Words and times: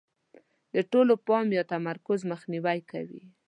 د 0.73 0.75
ټول 0.91 1.07
پام 1.27 1.45
یا 1.57 1.63
تمرکز 1.73 2.19
مخنیوی 2.31 2.79
کوي. 2.91 3.23